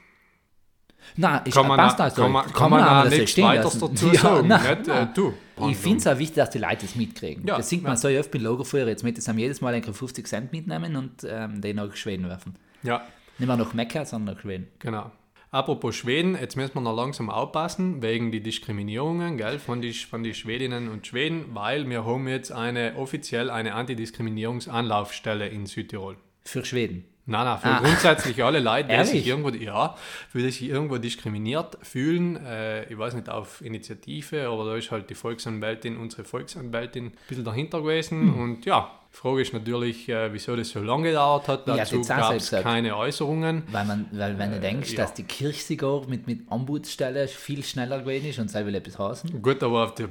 [1.18, 2.24] Nein, ich Kann man, passt also.
[2.24, 4.48] kann man, kann man das so nichts weiteres dazu Ja, sagen.
[4.48, 5.10] nein, nicht, äh, nein.
[5.14, 5.34] du.
[5.70, 7.46] Ich finde es auch wichtig, dass die Leute das mitkriegen.
[7.48, 8.88] Ja, das sieht man so oft mit Lagerfeuer.
[8.88, 12.28] Jetzt mit das haben jedes Mal einen 50 Cent mitnehmen und ähm, den nach Schweden
[12.28, 12.56] werfen.
[12.84, 13.04] Ja,
[13.38, 14.68] Nicht mehr nach Mekka, sondern nach Schweden.
[14.80, 15.12] genau.
[15.52, 20.22] Apropos Schweden, jetzt müssen wir noch langsam aufpassen, wegen die Diskriminierungen gell, von den von
[20.22, 26.18] die Schwedinnen und Schweden, weil wir haben jetzt eine offiziell eine Antidiskriminierungsanlaufstelle in Südtirol.
[26.44, 27.06] Für Schweden.
[27.28, 27.80] Nein, nein, für Ah.
[27.80, 29.96] grundsätzlich alle Leute, die sich irgendwo, ja,
[30.34, 35.10] die sich irgendwo diskriminiert fühlen, äh, ich weiß nicht, auf Initiative, aber da ist halt
[35.10, 38.22] die Volksanwältin, unsere Volksanwältin, ein bisschen dahinter gewesen.
[38.34, 38.40] Hm.
[38.42, 41.66] Und ja, die Frage ist natürlich, äh, wieso das so lange gedauert hat.
[41.68, 43.64] Ja, Dazu auch gab es keine Äußerungen.
[43.72, 44.98] Weil, man, weil wenn du denkst, ja.
[44.98, 49.00] dass die Kirche sogar mit, mit Ombudsstelle viel schneller gewesen ist und sie will etwas
[49.00, 49.42] heißen.
[49.42, 50.10] Gut, aber auf der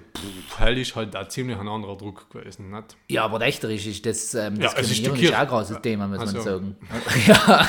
[0.56, 2.70] Hell ist halt auch ziemlich ein anderer Druck gewesen.
[2.70, 2.96] Nicht?
[3.10, 5.36] Ja, aber rechterisch ist das ähm, Ja, ist Diskriminierung ist, Kirche.
[5.36, 6.34] auch ein großes Thema, muss Also.
[6.36, 6.76] man sagen.
[7.26, 7.68] ja,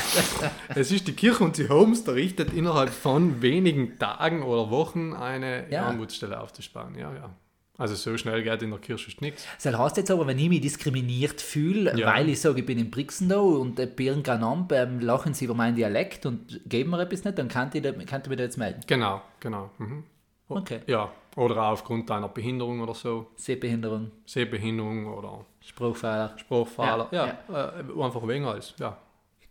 [0.74, 5.12] Es ist die Kirche und sie haben es errichtet, innerhalb von wenigen Tagen oder Wochen
[5.12, 5.90] eine Ja.
[5.90, 6.94] Ombudsstelle aufzusparen.
[6.98, 7.30] Ja, ja.
[7.78, 9.46] Also so schnell geht in der Kirche nichts.
[9.62, 12.14] Das heißt jetzt aber, wenn ich mich diskriminiert fühle, Ja.
[12.14, 15.76] weil ich sage, ich bin in Brixendau und äh, Birnganamp ähm, lachen sie über meinen
[15.76, 18.56] Dialekt und geben mir etwas nicht, dann kann ich, da, kann ich mich da jetzt
[18.56, 18.80] melden.
[18.86, 19.70] Genau, genau.
[19.78, 20.04] Mhm.
[20.48, 20.80] Okay.
[20.86, 26.34] Ja, oder auch aufgrund deiner Behinderung oder so, Sehbehinderung, Sehbehinderung oder Sprachfehler.
[26.38, 27.08] Spruchfehler.
[27.10, 28.72] Ja, Ja, Äh, einfach wegen alles.
[28.78, 28.96] Ja.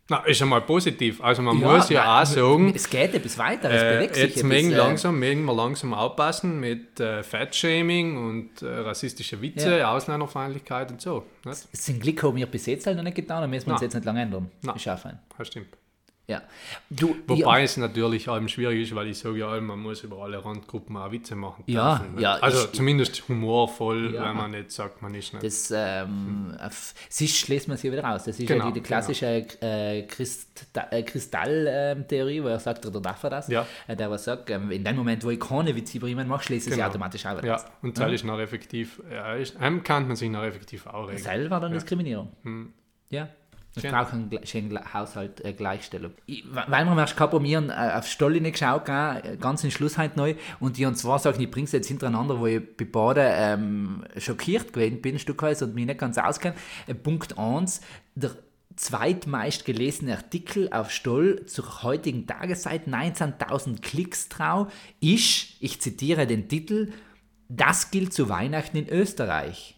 [0.07, 1.19] Na, ist einmal positiv.
[1.23, 4.15] Also man Ja, muss ja nein, auch sagen, Es geht etwas weiter, es äh, bewegt
[4.15, 9.41] sich jetzt mögen, äh, langsam, mögen wir langsam aufpassen mit äh, Fatshaming und äh, rassistische
[9.41, 9.95] Witze, Ja.
[9.95, 11.25] Ausländerfeindlichkeit und so.
[11.43, 11.75] Nicht?
[11.75, 13.95] Zum Glück haben wir bis jetzt halt noch nicht getan, dann müssen wir uns jetzt
[13.95, 14.51] nicht lange ändern.
[14.61, 14.75] Nein.
[14.75, 15.17] Ist auch fein.
[15.37, 15.69] Das stimmt.
[16.27, 16.41] Ja.
[16.89, 20.23] Du, Wobei es natürlich allem schwierig ist, weil ich sage ja allem, man muss über
[20.23, 21.63] alle Randgruppen auch Witze machen.
[21.67, 22.21] Ja, dürfen, nicht?
[22.23, 24.29] ja, Also ich- zumindest humorvoll, Ja.
[24.29, 25.43] wenn man nicht sagt, man ist nicht.
[25.45, 28.23] Das, ähm, auf Sisch schließt man sich wieder raus.
[28.23, 33.01] Das ist Genau, ja die, die klassische äh, Christ, äh, Kristall-Theorie, wo er sagt, oder
[33.01, 33.47] darf er das?
[33.47, 33.65] Ja.
[33.87, 36.43] Äh, der was sagt, ähm, in dem Moment, wo ich keine Witze über jemanden mache,
[36.45, 36.89] schließt es sich Genau.
[36.89, 37.65] automatisch auch wieder ja, raus.
[37.81, 41.23] und das ist noch effektiv, ja, ist, einem kann man sich noch effektiv auch regeln.
[41.23, 42.31] Das war dann Diskriminierung.
[43.09, 43.29] Ja.
[43.75, 43.91] Ich Schön.
[43.91, 46.11] brauche einen Haushalt äh, Gleichstellung.
[46.27, 49.97] Ich, weil wir erst wir haben äh, auf Stolline geschaut, gell, äh, ganz in Schluss
[49.97, 53.25] heute neu, und die haben zwei Sachen, ich bringe jetzt hintereinander, wo ich bei beiden
[53.27, 56.55] ähm, schockiert gewesen bin, stückweise, und mich nicht ganz auskenne.
[56.87, 57.81] Äh, Punkt 1,
[58.15, 58.31] der
[58.77, 64.67] zweitmeist gelesene Artikel auf Stoll zur heutigen Tageszeit, 19.000 Klicks trau,
[65.01, 66.93] ist, ich zitiere den Titel,
[67.49, 69.74] das gilt zu Weihnachten in Österreich.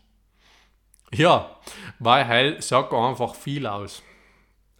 [1.13, 1.57] Ja,
[1.99, 4.01] weil halt sagt einfach viel aus.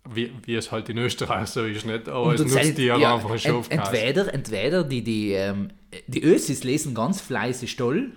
[0.10, 2.08] Wie, wie es halt in Österreich so ist, nicht?
[2.08, 3.72] Aber es nutzt die ja, einfach einen ent, Schafkast.
[3.94, 5.70] entweder, entweder die, die, ähm,
[6.08, 8.14] die Ösis lesen ganz fleißig Stoll,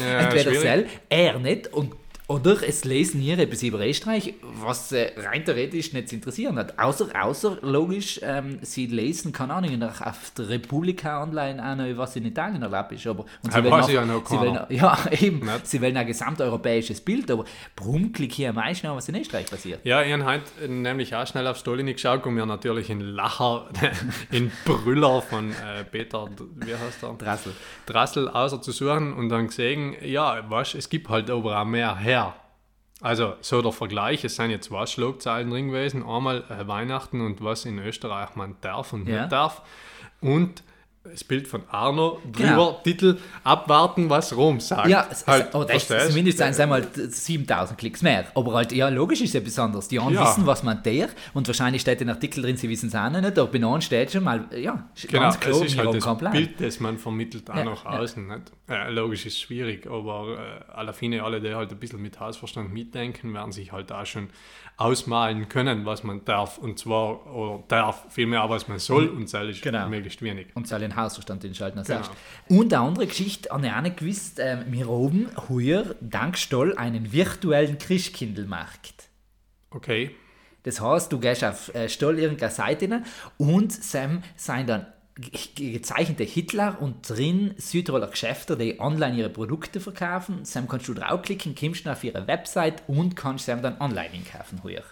[0.00, 0.60] Ja, entweder schwierig.
[0.60, 1.94] sel, er nicht, und,
[2.28, 6.76] oder es lesen hier etwas über Österreich, was äh, rein theoretisch nicht zu interessieren hat.
[6.76, 11.96] Außer, außer logisch, ähm, sie lesen, keine Ahnung, nach, auf der Republika online auch noch,
[11.96, 13.06] was in Italien erlaubt ist.
[13.06, 15.66] Aber, und Ja, wollen weiß auch- ja noch sie wollen, ja, eben, Nicht?
[15.68, 17.44] sie sie wollen ein gesamteuropäisches Bild, aber
[17.76, 19.78] warum klicke ich am meisten an, was in Österreich passiert?
[19.84, 23.68] Ja, ich habe heute nämlich auch schnell auf Stolini geschaut und mir natürlich in Lacher,
[24.32, 27.12] in Brüller von äh, Peter, wie heißt er?
[27.14, 27.52] Drassel.
[27.86, 31.94] Drassel außer zu suchen und dann gesehen, ja, was, es gibt halt aber auch mehr
[31.96, 32.15] her.
[33.02, 37.42] Also so der Vergleich, es sind jetzt zwei Schlagzeilen drin gewesen, einmal äh, Weihnachten und
[37.44, 39.20] was in Österreich man darf und Ja.
[39.22, 39.62] nicht darf
[40.20, 40.62] und
[41.10, 42.80] das Bild von Arno, drüber Genau.
[42.84, 44.88] Titel, abwarten, was Rom sagt.
[44.88, 46.08] Ja, es, halt, es, das, verstehst?
[46.08, 48.26] zumindest sind es einmal 7000 Klicks mehr.
[48.34, 49.88] Aber halt, ja, logisch ist ja besonders.
[49.88, 50.22] Die einen Ja.
[50.28, 53.24] wissen, was man der und wahrscheinlich steht ein Artikel drin, sie wissen es auch nicht,
[53.24, 56.18] aber bei anderen steht schon mal, ja, Genau, ganz klar, es ist halt das keinen
[56.18, 56.32] Plan.
[56.32, 57.90] Bild, das man vermittelt auch Ja, nach ja.
[57.98, 58.26] außen.
[58.26, 58.52] Nicht?
[58.68, 60.36] Äh, logisch ist schwierig, aber
[60.68, 64.04] äh, alle Fine, alle, die halt ein bisschen mit Hausverstand mitdenken, werden sich halt auch
[64.06, 64.28] schon
[64.78, 66.58] ausmalen können, was man darf.
[66.58, 69.88] Und zwar, oder darf vielmehr, was man soll und soll ist Genau.
[69.88, 70.48] möglichst wenig.
[70.54, 71.82] Und soll den Hausverstand einschalten.
[71.82, 72.00] Genau.
[72.48, 76.76] Und eine andere Geschichte, habe ich auch nicht gewusst, ähm, wir oben heuer, dank Stoll,
[76.76, 79.08] einen virtuellen Christkindlmarkt.
[79.70, 80.14] Okay.
[80.62, 83.04] Das heißt, du gehst auf äh, Stoll irgendeine Seite rein
[83.38, 84.86] und Sam sind dann
[85.54, 90.44] gezeichnete Hitler und drin Südtiroler Geschäfte, die online ihre Produkte verkaufen.
[90.44, 94.62] Sam kannst du draufklicken, kommst auf ihre Website und kannst Sam dann online einkaufen.
[94.62, 94.82] Heuer.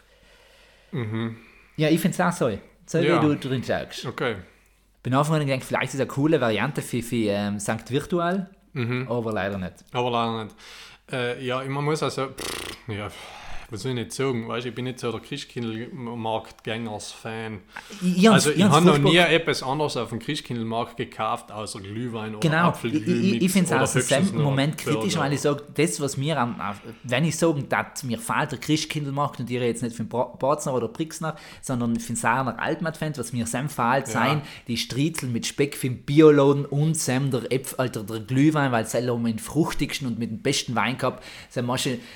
[1.77, 2.59] Ja, ich finde es auch so.
[2.87, 3.05] So Mhm.
[3.05, 3.23] Ja.
[3.23, 4.07] wie du drin schaust.
[4.07, 4.37] Okay.
[5.03, 9.07] Bin einfach gedacht, vielleicht ist es eine coole Variante für, für ähm, Sankt Virtual, Mhm.
[9.11, 9.75] aber leider nicht.
[9.93, 10.57] Aber leider nicht.
[11.13, 13.09] Äh, ja, man muss also, pff, ja,
[13.71, 14.49] was soll ich nicht sagen?
[14.49, 17.61] Weißt, ich bin nicht so der Christkindlmarktgängers-Fan.
[18.03, 22.35] Ich, ich Also, ich habe noch nie etwas anderes auf dem Christkindlmarkt gekauft, außer Glühwein
[22.35, 25.63] oder Genau, ich, Apfelglühmix ich, ich finde es im noch Moment kritisch, weil ich sage,
[25.75, 26.57] das, was mir, am,
[27.03, 30.89] wenn ich sage, dass mir fehlt der Christkindlmarkt und ihr jetzt nicht Bra- Barzner oder
[30.89, 35.77] Brixner, sondern für den Sarner Altmat-Fans, was mir Sam fehlt, sein die Striezel mit Speck
[35.77, 40.19] für den Bioladen und Sam der, Äpfel, Alter, der Glühwein, weil Sam den fruchtigsten und
[40.19, 41.71] mit dem besten Wein gehabt, Sam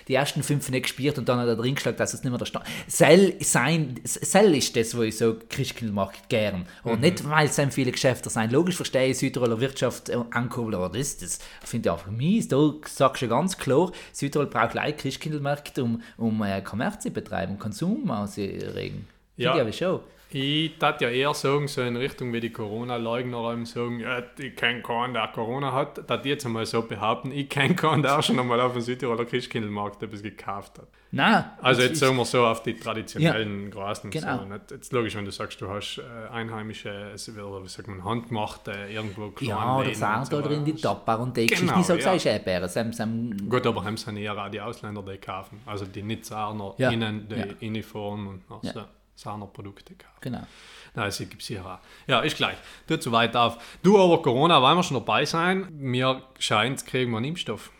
[0.08, 2.38] die ersten fünf nicht gespielt und dann hat er drin geschlagen, dass es nicht mehr
[2.38, 2.64] da stand.
[2.86, 6.66] Sell, sein, Sell ist das, wo ich sage, Christkindlmarkt gern.
[6.82, 8.50] Und nicht, weil Sam viele Geschäfte sein.
[8.50, 12.48] Logisch verstehe ich Südtiroler Wirtschaft äh, ankurbeln, aber das, das finde ich einfach mies.
[12.48, 17.58] Da sagst du ganz klar, Südtirol braucht gleich Christkindlmärkte, um, um äh, Kommerz zu betreiben,
[17.58, 19.06] Konsum auszuregen.
[19.36, 19.54] Ja.
[19.54, 20.00] Ich aber schon.
[20.30, 24.54] Ich tat ja eher sagen, so in Richtung wie die Corona-Leugner eben sagen, ja, ich
[24.56, 28.20] kenne keinen, der Corona hat, dass die jetzt einmal so behaupten, ich kenne keinen, der
[28.22, 30.88] schon einmal auf dem Südtiroler Christkindlmarkt etwas gekauft hat.
[31.10, 31.44] Nein.
[31.62, 34.10] Also jetzt sagen wir so auf die traditionellen Grasen.
[34.10, 34.44] genau.
[34.68, 34.74] So.
[34.74, 39.32] Jetzt logisch, wenn du sagst, du hast äh, einheimische, oder wie sagt man, handgemachte, irgendwo
[39.40, 40.74] ja, kleine Läden sagen und so da drin die.
[40.74, 42.32] Topper und die Genau, Geschichten, ich sage, ja.
[42.32, 42.68] Erdbeeren.
[42.68, 45.62] Sam, Sam, Gut, aber haben es eher auch die Ausländer, die kaufen.
[45.64, 46.90] Also die nicht Sarner Ja.
[46.90, 47.46] innen, die Ja.
[47.68, 48.88] Uniform und Ja.
[49.18, 50.16] Sarner Produkte kaufen.
[50.20, 50.46] genau.
[50.94, 51.78] Nein, es gibt sicher auch.
[52.06, 52.56] Ja, ist gleich.
[52.86, 53.58] Tu zu weit auf.
[53.82, 55.66] Du, aber Corona, wollen wir schon dabei sein?
[55.72, 57.70] Mir scheint, kriegen wir einen Impfstoff.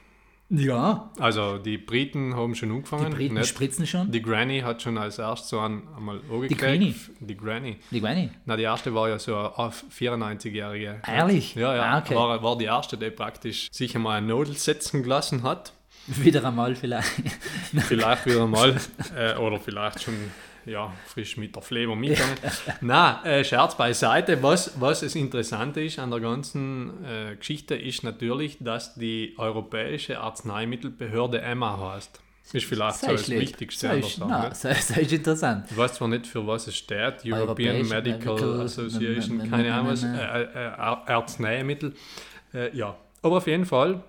[0.50, 3.10] Ja, Also die Briten haben schon angefangen.
[3.10, 3.48] die Briten nicht?
[3.48, 4.10] spritzen schon.
[4.10, 6.60] Die Granny hat schon als erstes so einen einmal angekriegt.
[6.60, 6.94] Granny?
[7.20, 7.76] Die Granny.
[7.90, 8.30] Die Granny.
[8.46, 11.02] Na, die erste war ja so eine 94-jährige.
[11.06, 11.54] Ehrlich?
[11.54, 11.82] Ja, ja.
[11.82, 12.14] Ah, okay.
[12.14, 15.72] war, war die erste, die praktisch sich einmal ein Nodel setzen gelassen hat.
[16.06, 17.10] Wieder einmal vielleicht.
[17.86, 18.76] Vielleicht wieder mal.
[19.14, 20.14] äh, oder vielleicht schon
[20.68, 22.36] ja, frisch mit der Fleber mitgegangen.
[22.80, 24.42] Na, äh, Scherz beiseite.
[24.42, 30.20] Was, was das Interessante ist an der ganzen äh, Geschichte, ist natürlich, dass die Europäische
[30.20, 32.20] Arzneimittelbehörde EMA heißt.
[32.50, 33.42] Ist vielleicht so Sei das schlecht.
[33.42, 34.26] Wichtigste an der Sache.
[34.30, 34.56] na, nicht?
[34.56, 35.66] sei- sei interessant.
[35.70, 40.02] Ich weiß zwar nicht, für was es steht, European Medical, Medical- Association, keine Ahnung was,
[40.02, 40.06] äh,
[41.06, 41.92] Arzneimittel.
[42.54, 44.00] Äh, ja, aber auf jeden Fall,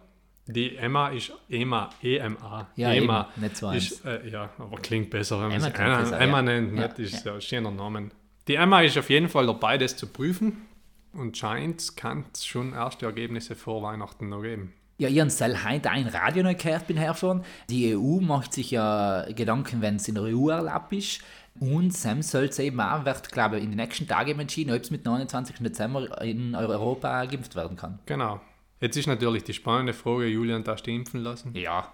[0.52, 3.28] die EMA ist EMA, EMA, Ja, EMA.
[3.36, 6.38] eben, nicht so ist, äh, ja, aber klingt besser, wenn man es EMA, besser, EMA
[6.38, 6.42] ja.
[6.42, 7.00] nennt, Ja, nicht?
[7.00, 7.34] ist ja.
[7.36, 8.10] ein schöner Name.
[8.48, 10.66] Die EMA ist auf jeden Fall dabei, das zu prüfen
[11.14, 14.74] und scheint, kann es schon erste Ergebnisse vor Weihnachten noch geben.
[14.98, 17.44] Ja, ich habe Sel heute ein Radio noch gehört bin herfahren.
[17.70, 21.22] Die EU macht sich ja Gedanken, wenn es in der EU erlaubt ist.
[21.60, 24.82] Und Sam soll es eben auch, wird, glaube ich, in den nächsten Tagen entschieden, ob
[24.82, 25.58] es mit 29.
[25.60, 28.00] Dezember in Europa geimpft werden kann.
[28.08, 28.42] Genau.
[28.82, 31.54] Jetzt ist natürlich die spannende Frage, Julian, darfst du impfen lassen?
[31.54, 31.92] Ja.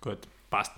[0.00, 0.18] Gut,
[0.50, 0.72] passt.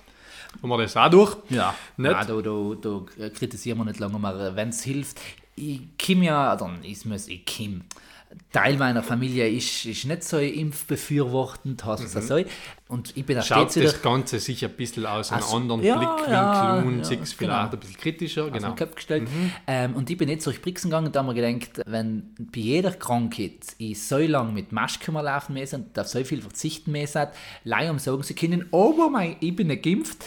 [0.62, 1.36] Haben wir das auch durch?
[1.48, 2.12] Ja, Nicht?
[2.12, 2.74] Nein, da, da,
[3.18, 5.18] da kritisieren wir nicht lange wenn es hilft.
[5.56, 7.82] Ich komme ja, dann ist mir ich komme.
[8.52, 12.44] Teil meiner Familie ist, ist nicht so impfbefürwortend, hast du es so.
[12.90, 13.46] Und ich bin da Mhm.
[13.46, 16.96] Schaut wieder das Ganze sicher ein bisschen aus einem Also, anderen ja, Blickwinkel ja, und
[16.96, 17.24] ja, es genau.
[17.36, 18.50] vielleicht ein bisschen kritischer.
[18.50, 18.74] Genau.
[18.74, 19.28] Kopf gestellt.
[19.66, 22.60] Ähm, und ich bin jetzt durch Brixen gegangen und da haben wir gedacht, wenn bei
[22.60, 26.92] jeder Krankheit ich so lange mit Maske mal laufen muss und auf so viel verzichten
[26.92, 27.14] muss,
[27.64, 30.24] leider um sagen zu können, aber mein, ich bin nicht geimpft.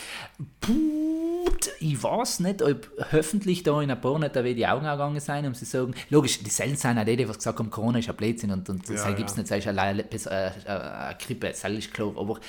[0.60, 5.46] Put, ich weiß nicht, ob hoffentlich da in ein paar da die Augen gegangen sein,
[5.46, 8.16] um zu sagen, logisch, die Zellen sind auch die, die gesagt haben, Corona ist ein
[8.16, 9.42] Blödsinn und, und das Ja, gibt es ja.
[9.42, 12.14] nicht, das ist äh, äh, eine Grippe, das ist klar.
[12.16, 12.40] Aber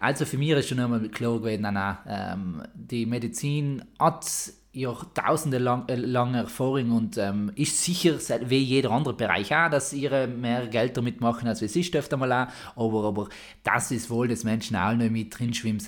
[0.00, 4.24] also für mich ist schon einmal klar gewesen, nein, nein, ähm, die Medizin hat
[4.72, 8.18] Jahrtausende lang, äh, lange Erfahrung und ähm, ist sicher,
[8.48, 12.16] wie jeder andere Bereich auch, dass ihre mehr Geld damit machen, als wir es öfter
[12.16, 12.48] mal auch.
[12.76, 13.28] Aber, aber
[13.64, 15.80] das ist wohl des Menschen auch noch mit drin schwimmen,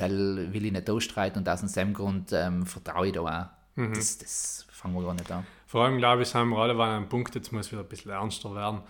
[0.53, 3.47] will ich nicht ausstreiten und aus dem Grund ähm, vertraue ich da auch.
[3.77, 3.95] Mhm.
[3.95, 5.47] Das, das fangen wir gar nicht an.
[5.67, 8.11] Vor allem, glaube ich, sind wir alle an einem Punkt, jetzt muss wieder ein bisschen
[8.11, 8.81] ernster werden,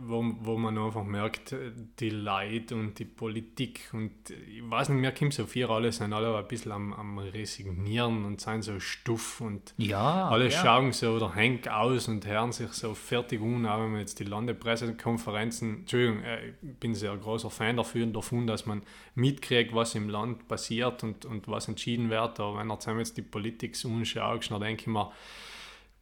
[0.00, 4.88] wo, wo man einfach merkt, äh, die Leid und die Politik und äh, ich weiß
[4.88, 8.62] nicht, mir kommt so viel, alle sind alle ein bisschen am, am resignieren und sind
[8.62, 10.50] so stuff und Ja, alle ja.
[10.50, 14.18] schauen so oder hängen aus und hören sich so fertig an, auch wenn man jetzt
[14.18, 18.82] die Landepressekonferenzen, Entschuldigung, äh, ich bin sehr großer Fan dafür und davon, dass man
[19.14, 23.16] mitkriegt, was im Land passiert und, und was entschieden wird, aber wenn er zusammen jetzt
[23.16, 25.12] die Politik so anschaut, dann denke ich mir,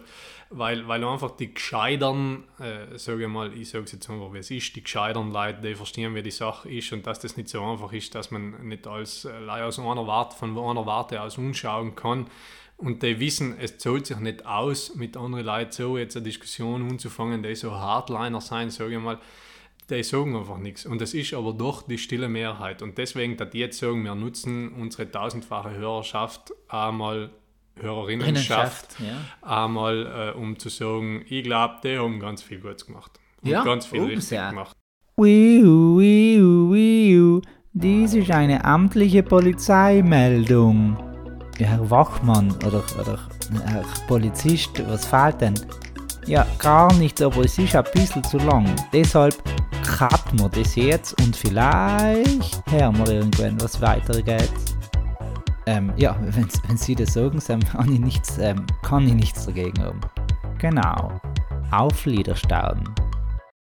[0.50, 4.38] weil, weil einfach die gescheitern, äh, sage ich mal, ich sage es jetzt einfach, wie
[4.38, 7.48] es ist, die gescheitern Leute, die verstehen, wie die Sache ist und dass das nicht
[7.48, 11.38] so einfach ist, dass man nicht als äh, aus einer Warte, von einer Warte aus
[11.38, 12.26] umschauen kann
[12.76, 16.90] und die wissen, es zahlt sich nicht aus, mit anderen Leuten so jetzt eine Diskussion
[16.90, 19.18] anzufangen, die so Hardliner sein, sage ich mal,
[19.88, 20.84] die sagen einfach nichts.
[20.84, 22.82] Und das ist aber doch die stille Mehrheit.
[22.82, 27.30] Und deswegen, dass die jetzt sagen, wir nutzen unsere tausendfache Hörerschaft einmal
[27.78, 29.20] Hörerinnenschaft, ja.
[29.42, 33.12] einmal äh, um zu sagen, ich glaube, die haben ganz viel Gutes gemacht.
[33.42, 34.50] Und ja, ganz viel richtig ja.
[34.50, 34.76] gemacht.
[35.16, 37.42] Wiu, wiu, wiu.
[37.72, 41.15] Dies ist eine amtliche Polizeimeldung.
[41.58, 43.18] Herr Wachmann oder, oder
[43.66, 45.54] Herr Polizist, was fehlt denn?
[46.26, 48.66] Ja, gar nichts, aber es ist ein bisschen zu lang.
[48.92, 49.34] Deshalb
[49.86, 54.50] cutten wir das jetzt und vielleicht hören wir irgendwann, was weitergeht.
[55.66, 57.40] Ähm, ja, wenn, wenn Sie das sagen,
[57.72, 60.00] kann ich nichts, ähm, kann ich nichts dagegen haben.
[60.58, 61.20] Genau.
[61.70, 62.84] Auf Liederstauden.